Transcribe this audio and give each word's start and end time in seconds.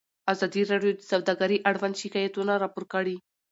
ازادي 0.33 0.61
راډیو 0.71 0.91
د 0.95 1.01
سوداګري 1.11 1.57
اړوند 1.69 1.95
شکایتونه 2.01 2.53
راپور 2.63 2.83
کړي. 2.93 3.15